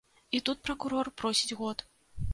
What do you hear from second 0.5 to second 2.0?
пракурор просіць год.